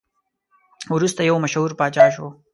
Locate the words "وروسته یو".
0.95-1.37